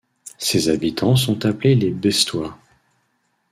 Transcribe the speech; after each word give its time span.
Ses 0.39 0.69
habitants 0.69 1.15
sont 1.15 1.45
appelés 1.45 1.75
les 1.75 1.91
Bessetois. 1.91 2.57